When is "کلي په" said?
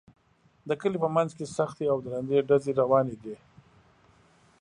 0.81-1.09